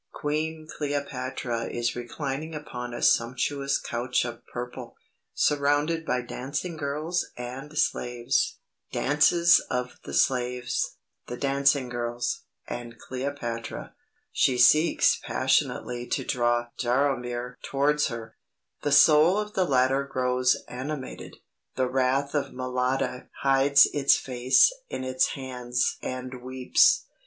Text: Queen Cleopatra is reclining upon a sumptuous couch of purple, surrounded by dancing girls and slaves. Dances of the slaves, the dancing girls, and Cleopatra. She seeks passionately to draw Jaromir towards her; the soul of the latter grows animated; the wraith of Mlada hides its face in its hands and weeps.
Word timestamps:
Queen 0.13 0.67
Cleopatra 0.67 1.65
is 1.65 1.95
reclining 1.95 2.55
upon 2.55 2.91
a 2.91 3.03
sumptuous 3.03 3.77
couch 3.79 4.25
of 4.25 4.43
purple, 4.47 4.95
surrounded 5.35 6.07
by 6.07 6.23
dancing 6.23 6.75
girls 6.75 7.27
and 7.37 7.77
slaves. 7.77 8.57
Dances 8.91 9.59
of 9.69 9.99
the 10.03 10.15
slaves, 10.15 10.97
the 11.27 11.37
dancing 11.37 11.87
girls, 11.87 12.45
and 12.65 12.97
Cleopatra. 12.97 13.93
She 14.31 14.57
seeks 14.57 15.19
passionately 15.23 16.07
to 16.07 16.23
draw 16.23 16.69
Jaromir 16.79 17.59
towards 17.61 18.07
her; 18.07 18.37
the 18.81 18.91
soul 18.91 19.37
of 19.37 19.53
the 19.53 19.65
latter 19.65 20.03
grows 20.03 20.63
animated; 20.67 21.37
the 21.75 21.87
wraith 21.87 22.33
of 22.33 22.51
Mlada 22.53 23.29
hides 23.43 23.87
its 23.93 24.17
face 24.17 24.73
in 24.89 25.03
its 25.03 25.33
hands 25.33 25.97
and 26.01 26.41
weeps. 26.41 27.05